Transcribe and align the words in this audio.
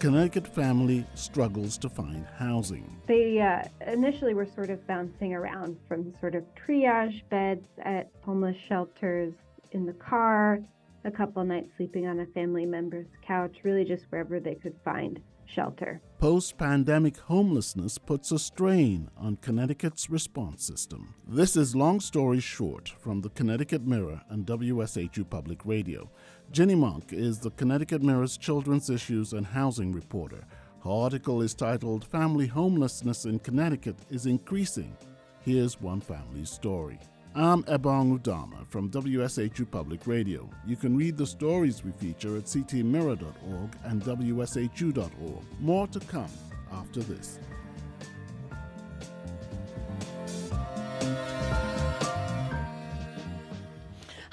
Connecticut 0.00 0.46
family 0.46 1.06
struggles 1.14 1.76
to 1.76 1.90
find 1.90 2.26
housing. 2.38 3.02
They 3.06 3.38
uh, 3.38 3.68
initially 3.86 4.32
were 4.32 4.46
sort 4.46 4.70
of 4.70 4.84
bouncing 4.86 5.34
around 5.34 5.76
from 5.86 6.14
sort 6.20 6.34
of 6.34 6.42
triage 6.54 7.20
beds 7.28 7.68
at 7.82 8.08
homeless 8.22 8.56
shelters 8.66 9.34
in 9.72 9.84
the 9.84 9.92
car, 9.92 10.60
a 11.04 11.10
couple 11.10 11.44
nights 11.44 11.68
sleeping 11.76 12.06
on 12.06 12.20
a 12.20 12.26
family 12.26 12.64
member's 12.64 13.08
couch, 13.26 13.58
really 13.62 13.84
just 13.84 14.04
wherever 14.08 14.40
they 14.40 14.54
could 14.54 14.74
find 14.82 15.20
shelter. 15.54 16.00
Post 16.18 16.58
pandemic 16.58 17.16
homelessness 17.16 17.98
puts 17.98 18.30
a 18.30 18.38
strain 18.38 19.10
on 19.16 19.36
Connecticut's 19.36 20.10
response 20.10 20.64
system. 20.64 21.14
This 21.26 21.56
is 21.56 21.74
Long 21.74 22.00
Story 22.00 22.40
Short 22.40 22.88
from 22.88 23.20
the 23.20 23.30
Connecticut 23.30 23.86
Mirror 23.86 24.20
and 24.28 24.46
WSHU 24.46 25.28
Public 25.28 25.64
Radio. 25.64 26.10
Ginny 26.52 26.74
Monk 26.74 27.12
is 27.12 27.38
the 27.38 27.50
Connecticut 27.52 28.02
Mirror's 28.02 28.36
children's 28.36 28.90
issues 28.90 29.32
and 29.32 29.46
housing 29.46 29.92
reporter. 29.92 30.44
Her 30.84 30.90
article 30.90 31.42
is 31.42 31.54
titled 31.54 32.04
Family 32.04 32.46
Homelessness 32.46 33.24
in 33.24 33.38
Connecticut 33.38 33.96
is 34.10 34.26
Increasing. 34.26 34.96
Here's 35.42 35.80
one 35.80 36.00
family's 36.00 36.50
story. 36.50 36.98
I'm 37.32 37.62
Ebong 37.64 38.18
Udoma 38.18 38.66
from 38.66 38.90
WSHU 38.90 39.70
Public 39.70 40.08
Radio. 40.08 40.50
You 40.66 40.74
can 40.74 40.96
read 40.96 41.16
the 41.16 41.26
stories 41.26 41.84
we 41.84 41.92
feature 41.92 42.36
at 42.36 42.44
ctmirror.org 42.46 43.76
and 43.84 44.02
wshu.org. 44.02 45.44
More 45.60 45.86
to 45.86 46.00
come 46.00 46.30
after 46.72 46.98
this. 47.00 47.38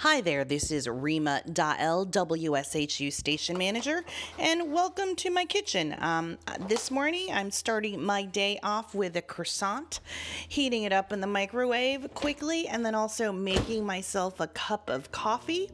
Hi 0.02 0.22
there, 0.22 0.46
this 0.46 0.70
is 0.70 0.88
Rima 0.88 1.42
Dael, 1.52 2.06
WSHU 2.06 3.12
station 3.12 3.58
manager, 3.58 4.06
and 4.38 4.72
welcome 4.72 5.16
to 5.16 5.32
my 5.32 5.44
kitchen. 5.44 5.96
Um, 5.98 6.38
this 6.68 6.92
morning 6.92 7.30
I'm 7.34 7.50
starting 7.50 8.04
my 8.04 8.22
day 8.22 8.60
off 8.62 8.94
with 8.94 9.18
a 9.18 9.24
croissant, 9.24 10.02
heating 10.48 10.84
it 10.84 10.94
up 10.94 11.12
in 11.12 11.20
the 11.20 11.26
microwave 11.26 12.14
quickly, 12.14 12.68
and 12.68 12.86
then 12.86 12.94
also 12.94 13.32
making 13.32 13.88
myself 13.88 14.40
a 14.40 14.46
cup 14.46 14.88
of 14.88 15.12
coffee. 15.12 15.72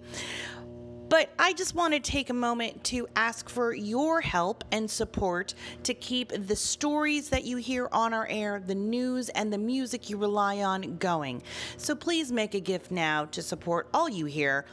But 1.13 1.29
I 1.37 1.53
just 1.53 1.75
want 1.75 1.93
to 1.93 1.99
take 1.99 2.31
a 2.31 2.33
moment 2.33 2.83
to 2.85 3.07
ask 3.15 3.47
for 3.47 3.71
your 3.71 4.19
help 4.19 4.63
and 4.71 4.89
support 4.89 5.53
to 5.83 5.93
keep 5.93 6.29
the 6.47 6.55
stories 6.55 7.29
that 7.29 7.43
you 7.43 7.57
hear 7.57 7.87
on 7.91 8.15
our 8.15 8.25
air, 8.31 8.59
the 8.59 8.73
news, 8.73 9.29
and 9.29 9.53
the 9.53 9.59
music 9.59 10.09
you 10.09 10.17
rely 10.17 10.63
on 10.63 10.97
going. 10.97 11.43
So 11.77 11.93
please 11.93 12.31
make 12.31 12.55
a 12.55 12.59
gift 12.59 12.89
now 12.89 13.25
to 13.25 13.43
support 13.43 13.89
all 13.93 14.09
you 14.09 14.25
hear 14.25 14.65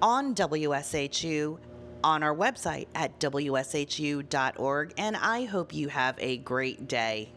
on 0.00 0.34
WSHU 0.34 1.58
on 2.02 2.22
our 2.22 2.34
website 2.34 2.86
at 2.94 3.20
wshu.org. 3.20 4.94
And 4.96 5.16
I 5.18 5.44
hope 5.44 5.74
you 5.74 5.88
have 5.88 6.14
a 6.18 6.38
great 6.38 6.88
day. 6.88 7.28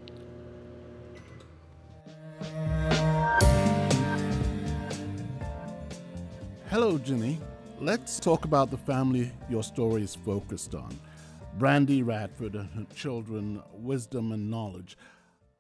Hello, 6.70 6.98
Ginny. 6.98 7.42
Let's 7.80 8.20
talk 8.20 8.46
about 8.46 8.72
the 8.72 8.78
family 8.78 9.32
your 9.52 9.62
story 9.62 10.02
is 10.02 10.16
focused 10.16 10.74
on. 10.74 10.98
Brandy 11.60 12.02
Radford 12.02 12.56
and 12.56 12.68
her 12.70 12.88
children, 12.96 13.62
wisdom 13.72 14.32
and 14.32 14.50
knowledge. 14.50 14.98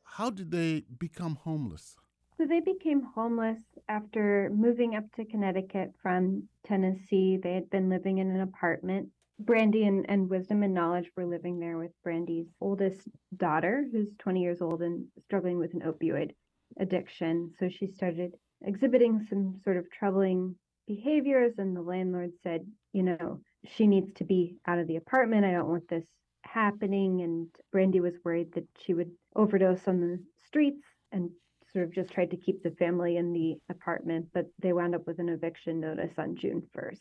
How 0.02 0.32
did 0.32 0.50
they 0.50 0.84
become 0.98 1.36
homeless? 1.36 1.95
So 2.36 2.48
they 2.48 2.60
became 2.60 3.04
homeless 3.04 3.62
after 3.88 4.50
moving 4.52 4.95
up 4.95 5.04
to 5.16 5.26
Connecticut 5.26 5.92
from 6.02 6.50
Tennessee. 6.66 7.38
They 7.38 7.54
had 7.54 7.70
been 7.70 7.88
living 7.88 8.18
in 8.18 8.32
an 8.32 8.42
apartment. 8.42 9.10
Brandy 9.40 9.84
and, 9.84 10.04
and 10.10 10.28
Wisdom 10.28 10.64
and 10.64 10.73
Knowledge 10.73 11.12
were 11.16 11.26
living 11.26 11.60
there 11.60 11.78
with 11.78 11.92
Brandy's 12.04 12.48
oldest 12.60 13.08
daughter, 13.36 13.86
who's 13.92 14.10
20 14.17 14.42
years 14.42 14.60
old 14.60 14.82
and 14.82 15.05
struggling 15.23 15.60
with 15.60 15.76
an 15.76 15.82
opioid 15.82 16.32
addiction. 16.80 17.52
So 17.60 17.70
she 17.70 17.86
started 17.86 18.34
exhibiting 18.66 19.23
some 19.30 19.61
sort 19.64 19.78
of 19.78 19.86
troubling 19.92 20.55
behaviors 20.87 21.53
and 21.58 21.75
the 21.75 21.81
landlord 21.81 22.31
said 22.43 22.65
you 22.93 23.03
know 23.03 23.42
she 23.75 23.87
needs 23.87 24.11
to 24.14 24.23
be 24.23 24.55
out 24.65 24.80
of 24.80 24.87
the 24.87 24.95
apartment. 24.95 25.45
I 25.45 25.52
don't 25.52 25.67
want 25.67 25.87
this 25.89 26.05
happening. 26.43 27.21
And 27.21 27.48
brandy 27.71 27.99
was 27.99 28.14
worried 28.23 28.53
that 28.53 28.67
she 28.80 28.93
would 28.93 29.11
overdose 29.36 29.87
on 29.87 29.99
the 29.99 30.20
streets 30.45 30.83
and 31.11 31.30
sort 31.73 31.86
of 31.86 31.93
just 31.93 32.11
tried 32.11 32.31
to 32.31 32.37
keep 32.37 32.64
the 32.64 32.71
family 32.71 33.17
in 33.17 33.33
the 33.33 33.55
apartment 33.70 34.25
but 34.33 34.45
they 34.61 34.71
wound 34.71 34.95
up 34.95 35.05
with 35.05 35.20
an 35.20 35.27
eviction 35.27 35.81
notice 35.81 36.14
on 36.17 36.33
june 36.36 36.64
1st 36.75 36.95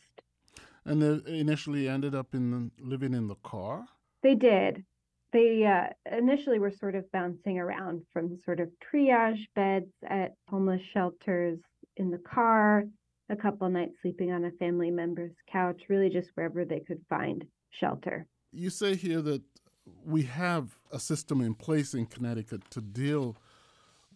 and 0.85 1.01
they 1.01 1.39
initially 1.39 1.87
ended 1.87 2.13
up 2.13 2.33
in 2.33 2.71
living 2.79 3.13
in 3.13 3.27
the 3.27 3.35
car? 3.35 3.85
They 4.23 4.35
did. 4.35 4.85
They 5.33 5.65
uh, 5.65 5.87
initially 6.17 6.59
were 6.59 6.71
sort 6.71 6.95
of 6.95 7.11
bouncing 7.11 7.59
around 7.59 8.03
from 8.13 8.37
sort 8.45 8.59
of 8.61 8.69
triage 8.81 9.45
beds 9.53 9.91
at 10.09 10.33
homeless 10.49 10.81
shelters 10.81 11.59
in 11.97 12.09
the 12.09 12.17
car 12.17 12.85
a 13.29 13.35
couple 13.35 13.69
nights 13.69 13.93
sleeping 14.01 14.31
on 14.31 14.45
a 14.45 14.51
family 14.51 14.91
member's 14.91 15.33
couch, 15.51 15.81
really 15.89 16.09
just 16.09 16.29
wherever 16.35 16.65
they 16.65 16.79
could 16.79 17.01
find 17.09 17.45
shelter. 17.79 18.25
You 18.51 18.69
say 18.69 18.95
here 18.95 19.21
that 19.21 19.41
we 20.05 20.23
have 20.23 20.77
a 20.91 20.99
system 20.99 21.41
in 21.41 21.53
place 21.53 21.93
in 21.93 22.05
Connecticut 22.05 22.69
to 22.71 22.81
deal 22.81 23.37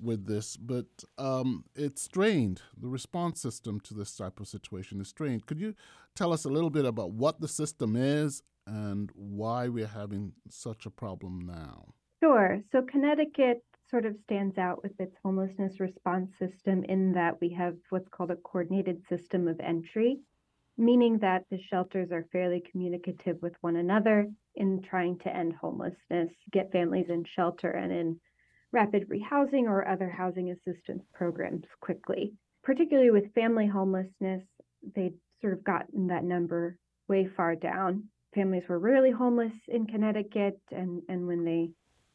with 0.01 0.25
this, 0.25 0.57
but 0.57 0.87
um, 1.17 1.65
it's 1.75 2.01
strained. 2.01 2.61
The 2.79 2.87
response 2.87 3.41
system 3.41 3.79
to 3.81 3.93
this 3.93 4.15
type 4.15 4.39
of 4.39 4.47
situation 4.47 4.99
is 4.99 5.09
strained. 5.09 5.45
Could 5.45 5.59
you 5.59 5.75
tell 6.15 6.33
us 6.33 6.45
a 6.45 6.49
little 6.49 6.69
bit 6.69 6.85
about 6.85 7.11
what 7.11 7.39
the 7.39 7.47
system 7.47 7.95
is 7.95 8.41
and 8.65 9.11
why 9.13 9.67
we're 9.67 9.87
having 9.87 10.33
such 10.49 10.85
a 10.85 10.89
problem 10.89 11.45
now? 11.45 11.93
Sure. 12.23 12.61
So, 12.71 12.83
Connecticut 12.83 13.63
sort 13.91 14.05
of 14.05 14.15
stands 14.23 14.57
out 14.57 14.81
with 14.81 14.99
its 14.99 15.15
homelessness 15.23 15.79
response 15.79 16.31
system 16.39 16.83
in 16.85 17.11
that 17.11 17.39
we 17.41 17.49
have 17.49 17.75
what's 17.89 18.07
called 18.09 18.31
a 18.31 18.35
coordinated 18.37 19.03
system 19.07 19.47
of 19.47 19.59
entry, 19.59 20.17
meaning 20.77 21.19
that 21.19 21.43
the 21.51 21.61
shelters 21.61 22.11
are 22.11 22.25
fairly 22.31 22.63
communicative 22.71 23.37
with 23.41 23.53
one 23.61 23.75
another 23.75 24.27
in 24.55 24.81
trying 24.81 25.17
to 25.19 25.35
end 25.35 25.53
homelessness, 25.53 26.31
get 26.51 26.71
families 26.71 27.09
in 27.09 27.25
shelter 27.25 27.69
and 27.69 27.91
in 27.91 28.19
rapid 28.71 29.07
rehousing 29.09 29.63
or 29.63 29.87
other 29.87 30.09
housing 30.09 30.51
assistance 30.51 31.03
programs 31.13 31.65
quickly. 31.81 32.33
Particularly 32.63 33.11
with 33.11 33.33
family 33.33 33.67
homelessness, 33.67 34.43
they'd 34.95 35.15
sort 35.41 35.53
of 35.53 35.63
gotten 35.63 36.07
that 36.07 36.23
number 36.23 36.77
way 37.07 37.27
far 37.27 37.55
down. 37.55 38.05
Families 38.33 38.63
were 38.69 38.79
rarely 38.79 39.11
homeless 39.11 39.53
in 39.67 39.85
Connecticut, 39.85 40.59
and, 40.71 41.01
and 41.09 41.27
when 41.27 41.43
they 41.43 41.69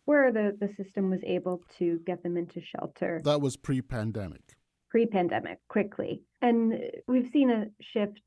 where 0.07 0.33
the, 0.33 0.57
the 0.59 0.73
system 0.83 1.11
was 1.11 1.21
able 1.25 1.63
to 1.79 2.01
get 2.07 2.23
them 2.23 2.37
into 2.37 2.61
shelter. 2.61 3.21
That 3.25 3.41
was 3.41 3.57
pre 3.57 3.83
pandemic. 3.83 4.57
Pre 4.91 5.07
pandemic, 5.07 5.59
quickly. 5.69 6.23
And 6.41 6.81
we've 7.07 7.31
seen 7.31 7.51
a 7.51 7.67
shift 7.81 8.23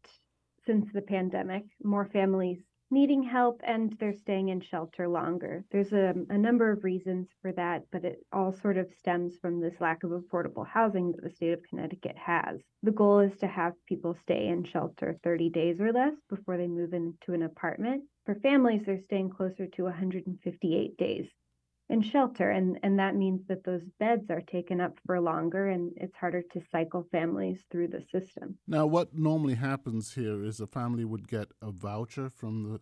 since 0.66 0.86
the 0.94 1.02
pandemic, 1.02 1.64
more 1.84 2.06
families 2.06 2.60
needing 2.92 3.22
help 3.22 3.62
and 3.64 3.96
they're 4.00 4.14
staying 4.14 4.50
in 4.50 4.60
shelter 4.60 5.08
longer. 5.08 5.64
There's 5.72 5.94
a, 5.94 6.14
a 6.30 6.38
number 6.38 6.72
of 6.72 6.84
reasons 6.84 7.28
for 7.42 7.52
that, 7.54 7.84
but 7.92 8.04
it 8.04 8.26
all 8.34 8.52
sort 8.52 8.78
of 8.78 8.88
stems 8.98 9.38
from 9.42 9.60
this 9.60 9.80
lack 9.80 10.04
of 10.04 10.12
affordable 10.12 10.66
housing 10.66 11.12
that 11.12 11.24
the 11.24 11.30
state 11.30 11.54
of 11.54 11.64
Connecticut 11.70 12.18
has. 12.18 12.60
The 12.84 12.92
goal 12.92 13.20
is 13.20 13.38
to 13.40 13.48
have 13.48 13.74
people 13.86 14.18
stay 14.22 14.48
in 14.48 14.64
shelter 14.64 15.20
30 15.24 15.50
days 15.50 15.80
or 15.80 15.92
less 15.92 16.14
before 16.30 16.58
they 16.58 16.68
move 16.68 16.94
into 16.94 17.34
an 17.34 17.44
apartment. 17.44 18.04
For 18.26 18.36
families, 18.36 18.82
they're 18.86 19.02
staying 19.04 19.30
closer 19.30 19.68
to 19.68 19.84
158 19.84 20.98
days 20.98 21.28
in 21.90 22.02
shelter 22.02 22.52
and 22.52 22.80
and 22.84 23.00
that 23.00 23.16
means 23.16 23.42
that 23.48 23.64
those 23.64 23.82
beds 24.00 24.30
are 24.30 24.42
taken 24.42 24.80
up 24.80 24.98
for 25.06 25.20
longer 25.20 25.70
and 25.70 25.92
it's 25.98 26.16
harder 26.16 26.44
to 26.54 26.62
cycle 26.72 27.06
families 27.12 27.64
through 27.72 27.88
the 27.88 28.04
system. 28.12 28.58
Now 28.68 28.86
what 28.86 29.18
normally 29.18 29.56
happens 29.56 30.14
here 30.14 30.44
is 30.44 30.60
a 30.60 30.68
family 30.68 31.04
would 31.04 31.28
get 31.28 31.48
a 31.62 31.72
voucher 31.72 32.30
from 32.30 32.72
the 32.72 32.80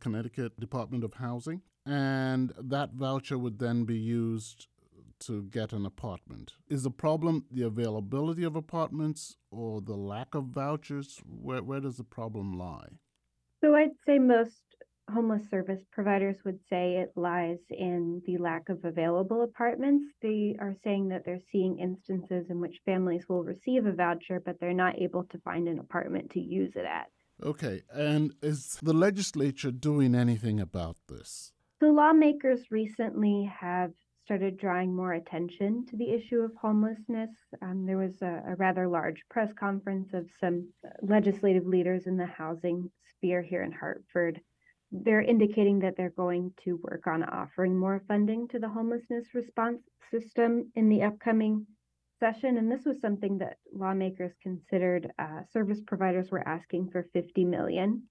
connecticut 0.00 0.58
department 0.58 1.02
of 1.02 1.14
housing 1.14 1.62
and 1.84 2.52
that 2.58 2.92
voucher 2.92 3.36
would 3.36 3.58
then 3.58 3.84
be 3.84 3.98
used 3.98 4.68
to 5.20 5.44
get 5.44 5.72
an 5.72 5.86
apartment. 5.86 6.54
Is 6.68 6.82
the 6.82 6.90
problem 6.90 7.44
the 7.50 7.62
availability 7.62 8.44
of 8.44 8.56
apartments 8.56 9.36
or 9.50 9.80
the 9.80 9.94
lack 9.94 10.34
of 10.34 10.46
vouchers? 10.46 11.20
Where, 11.24 11.62
where 11.62 11.80
does 11.80 11.96
the 11.96 12.04
problem 12.04 12.58
lie? 12.58 12.88
So 13.64 13.74
i'd 13.74 13.96
say 14.06 14.18
most 14.18 14.60
homeless 15.12 15.48
service 15.50 15.82
providers 15.92 16.36
would 16.44 16.58
say 16.68 16.96
it 16.96 17.12
lies 17.14 17.58
in 17.70 18.22
the 18.26 18.38
lack 18.38 18.68
of 18.68 18.84
available 18.84 19.42
apartments. 19.42 20.06
They 20.22 20.56
are 20.60 20.74
saying 20.82 21.08
that 21.08 21.24
they're 21.24 21.38
seeing 21.52 21.78
instances 21.78 22.46
in 22.50 22.60
which 22.60 22.80
families 22.84 23.28
will 23.28 23.44
receive 23.44 23.86
a 23.86 23.92
voucher, 23.92 24.40
but 24.44 24.58
they're 24.60 24.72
not 24.72 24.98
able 24.98 25.24
to 25.24 25.38
find 25.38 25.68
an 25.68 25.78
apartment 25.78 26.30
to 26.32 26.40
use 26.40 26.72
it 26.74 26.86
at. 26.86 27.08
Okay, 27.42 27.82
and 27.92 28.32
is 28.42 28.78
the 28.82 28.92
legislature 28.92 29.70
doing 29.70 30.14
anything 30.14 30.60
about 30.60 30.96
this? 31.08 31.52
The 31.80 31.88
lawmakers 31.88 32.70
recently 32.70 33.50
have 33.60 33.92
started 34.24 34.56
drawing 34.56 34.94
more 34.94 35.12
attention 35.12 35.84
to 35.86 35.96
the 35.96 36.10
issue 36.10 36.38
of 36.38 36.52
homelessness. 36.58 37.30
Um, 37.60 37.84
there 37.84 37.98
was 37.98 38.22
a, 38.22 38.42
a, 38.48 38.54
rather 38.56 38.88
large 38.88 39.22
press 39.28 39.52
conference 39.52 40.14
of 40.14 40.30
some 40.40 40.66
legislative 41.02 41.66
leaders 41.66 42.06
in 42.06 42.16
the 42.16 42.24
housing 42.24 42.90
sphere 43.18 43.42
here 43.42 43.62
in 43.62 43.72
Hartford 43.72 44.40
they're 45.02 45.22
indicating 45.22 45.80
that 45.80 45.96
they're 45.96 46.10
going 46.10 46.52
to 46.64 46.78
work 46.82 47.06
on 47.06 47.24
offering 47.24 47.76
more 47.76 48.00
funding 48.06 48.46
to 48.48 48.60
the 48.60 48.68
homelessness 48.68 49.26
response 49.34 49.82
system 50.10 50.70
in 50.76 50.88
the 50.88 51.02
upcoming 51.02 51.66
session. 52.20 52.58
And 52.58 52.70
this 52.70 52.84
was 52.84 53.00
something 53.00 53.38
that 53.38 53.58
lawmakers 53.72 54.32
considered. 54.40 55.10
Uh, 55.18 55.40
service 55.52 55.80
providers 55.84 56.30
were 56.30 56.46
asking 56.46 56.90
for 56.90 57.08
50 57.12 57.44
million 57.44 58.04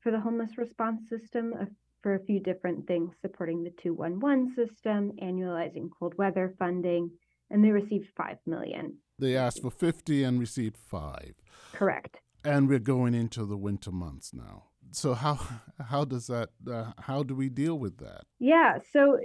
for 0.00 0.10
the 0.10 0.20
homeless 0.20 0.56
response 0.56 1.02
system 1.10 1.52
uh, 1.60 1.66
for 2.02 2.14
a 2.14 2.24
few 2.24 2.40
different 2.40 2.86
things, 2.86 3.14
supporting 3.20 3.62
the 3.62 3.72
211 3.82 4.54
system, 4.56 5.12
annualizing 5.22 5.88
cold 5.96 6.14
weather 6.16 6.54
funding, 6.58 7.10
and 7.50 7.62
they 7.62 7.70
received 7.70 8.08
5 8.16 8.38
million. 8.46 8.96
They 9.18 9.36
asked 9.36 9.60
for 9.60 9.70
50 9.70 10.24
and 10.24 10.40
received 10.40 10.78
5. 10.78 11.34
Correct. 11.74 12.16
And 12.42 12.68
we're 12.68 12.80
going 12.80 13.14
into 13.14 13.44
the 13.44 13.58
winter 13.58 13.92
months 13.92 14.32
now. 14.32 14.64
So 14.90 15.14
how 15.14 15.38
how 15.90 16.04
does 16.04 16.26
that 16.26 16.50
uh, 16.70 16.92
how 16.98 17.22
do 17.22 17.34
we 17.34 17.48
deal 17.48 17.78
with 17.78 17.98
that? 17.98 18.24
Yeah, 18.38 18.78
so 18.92 19.18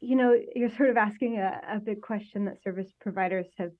you 0.00 0.16
know, 0.16 0.34
you're 0.56 0.70
sort 0.70 0.90
of 0.90 0.96
asking 0.96 1.38
a, 1.38 1.60
a 1.74 1.78
big 1.78 2.00
question 2.00 2.46
that 2.46 2.62
service 2.62 2.90
providers 3.00 3.46
have 3.58 3.72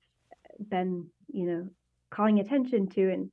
been, 0.69 1.07
you 1.27 1.45
know, 1.45 1.67
calling 2.11 2.39
attention 2.39 2.87
to 2.89 3.09
in 3.09 3.31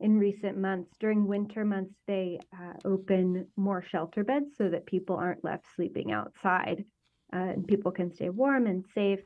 in 0.00 0.18
recent 0.18 0.56
months. 0.56 0.90
During 0.98 1.26
winter 1.26 1.62
months, 1.64 1.94
they 2.06 2.38
uh, 2.54 2.72
open 2.86 3.46
more 3.56 3.82
shelter 3.82 4.24
beds 4.24 4.56
so 4.56 4.70
that 4.70 4.86
people 4.86 5.16
aren't 5.16 5.44
left 5.44 5.66
sleeping 5.76 6.10
outside, 6.10 6.84
uh, 7.34 7.36
and 7.36 7.68
people 7.68 7.92
can 7.92 8.10
stay 8.10 8.30
warm 8.30 8.66
and 8.66 8.86
safe. 8.94 9.20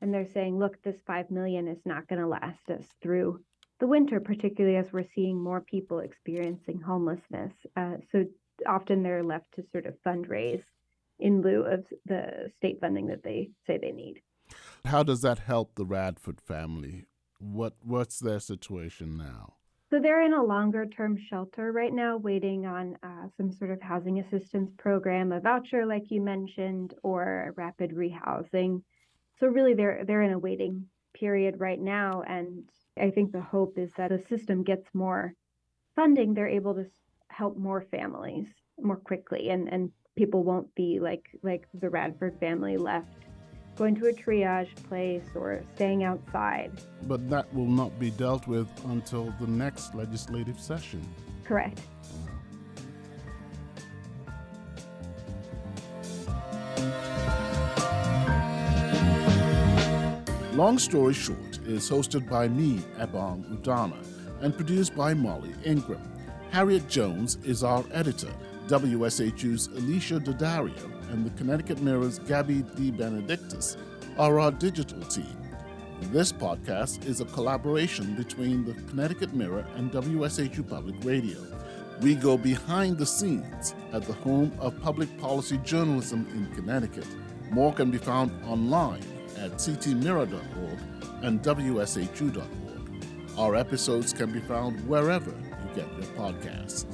And 0.00 0.14
they're 0.14 0.24
saying, 0.24 0.56
look, 0.56 0.80
this 0.82 1.02
five 1.04 1.30
million 1.30 1.66
is 1.66 1.80
not 1.84 2.06
going 2.06 2.20
to 2.20 2.28
last 2.28 2.70
us 2.70 2.86
through 3.02 3.40
the 3.80 3.86
winter, 3.86 4.20
particularly 4.20 4.76
as 4.76 4.86
we're 4.92 5.06
seeing 5.14 5.40
more 5.40 5.60
people 5.60 6.00
experiencing 6.00 6.80
homelessness. 6.80 7.52
Uh, 7.76 7.96
so 8.12 8.24
often 8.66 9.02
they're 9.02 9.24
left 9.24 9.46
to 9.54 9.64
sort 9.72 9.86
of 9.86 9.94
fundraise 10.06 10.62
in 11.18 11.42
lieu 11.42 11.62
of 11.62 11.84
the 12.06 12.50
state 12.56 12.78
funding 12.80 13.06
that 13.08 13.22
they 13.22 13.50
say 13.66 13.78
they 13.78 13.92
need. 13.92 14.20
How 14.84 15.02
does 15.02 15.22
that 15.22 15.40
help 15.40 15.74
the 15.74 15.84
Radford 15.84 16.40
family? 16.40 17.06
What 17.38 17.74
what's 17.82 18.18
their 18.18 18.40
situation 18.40 19.16
now? 19.16 19.54
So 19.90 19.98
they're 20.00 20.24
in 20.24 20.34
a 20.34 20.42
longer 20.42 20.86
term 20.86 21.18
shelter 21.28 21.72
right 21.72 21.92
now, 21.92 22.16
waiting 22.16 22.66
on 22.66 22.96
uh, 23.02 23.28
some 23.36 23.52
sort 23.52 23.70
of 23.70 23.80
housing 23.80 24.20
assistance 24.20 24.70
program, 24.78 25.32
a 25.32 25.40
voucher 25.40 25.84
like 25.84 26.10
you 26.10 26.20
mentioned, 26.20 26.94
or 27.02 27.52
rapid 27.56 27.92
rehousing. 27.92 28.82
So 29.38 29.46
really, 29.46 29.74
they're 29.74 30.04
they're 30.06 30.22
in 30.22 30.32
a 30.32 30.38
waiting 30.38 30.86
period 31.20 31.60
right 31.60 31.80
now, 31.80 32.22
and 32.26 32.64
I 32.98 33.10
think 33.10 33.30
the 33.30 33.40
hope 33.40 33.78
is 33.78 33.92
that 33.96 34.08
the 34.08 34.18
system 34.18 34.64
gets 34.64 34.88
more 34.94 35.34
funding. 35.94 36.34
They're 36.34 36.48
able 36.48 36.74
to 36.74 36.86
help 37.28 37.56
more 37.56 37.82
families 37.90 38.48
more 38.80 38.96
quickly, 38.96 39.50
and 39.50 39.68
and 39.68 39.90
people 40.16 40.42
won't 40.42 40.74
be 40.74 40.98
like 41.00 41.28
like 41.42 41.68
the 41.74 41.90
Radford 41.90 42.40
family 42.40 42.76
left 42.76 43.20
going 43.76 43.94
to 43.94 44.08
a 44.08 44.12
triage 44.12 44.74
place 44.88 45.24
or 45.34 45.62
staying 45.74 46.04
outside. 46.04 46.70
But 47.04 47.30
that 47.30 47.52
will 47.54 47.64
not 47.64 47.98
be 47.98 48.10
dealt 48.10 48.46
with 48.46 48.68
until 48.86 49.32
the 49.40 49.46
next 49.46 49.94
legislative 49.94 50.60
session. 50.60 51.00
Correct. 51.44 51.80
Long 60.60 60.78
Story 60.78 61.14
Short 61.14 61.58
is 61.66 61.88
hosted 61.88 62.28
by 62.28 62.46
me, 62.46 62.80
Ebong 62.98 63.44
Udoma, 63.46 63.96
and 64.42 64.54
produced 64.54 64.94
by 64.94 65.14
Molly 65.14 65.54
Ingram. 65.64 66.02
Harriet 66.50 66.86
Jones 66.86 67.38
is 67.44 67.64
our 67.64 67.82
editor. 67.92 68.30
WSHU's 68.66 69.68
Alicia 69.68 70.20
Daddario 70.20 71.10
and 71.10 71.24
the 71.24 71.30
Connecticut 71.30 71.80
Mirror's 71.80 72.18
Gabby 72.18 72.62
DeBenedictis 72.76 73.78
are 74.18 74.38
our 74.38 74.50
digital 74.50 75.00
team. 75.04 75.34
This 76.12 76.30
podcast 76.30 77.06
is 77.06 77.22
a 77.22 77.32
collaboration 77.36 78.14
between 78.14 78.66
the 78.66 78.74
Connecticut 78.90 79.32
Mirror 79.32 79.64
and 79.76 79.90
WSHU 79.90 80.68
Public 80.68 81.02
Radio. 81.02 81.38
We 82.02 82.14
go 82.14 82.36
behind 82.36 82.98
the 82.98 83.06
scenes 83.06 83.74
at 83.94 84.02
the 84.02 84.12
home 84.12 84.52
of 84.60 84.78
public 84.82 85.08
policy 85.18 85.56
journalism 85.64 86.28
in 86.34 86.54
Connecticut. 86.54 87.06
More 87.50 87.72
can 87.72 87.90
be 87.90 87.96
found 87.96 88.30
online 88.44 89.00
at 89.38 89.52
ctmirror.org 89.52 90.78
and 91.22 91.42
wshu.org. 91.42 92.46
Our 93.38 93.56
episodes 93.56 94.12
can 94.12 94.32
be 94.32 94.40
found 94.40 94.86
wherever 94.88 95.30
you 95.30 95.74
get 95.74 95.92
your 95.94 96.06
podcasts. 96.16 96.86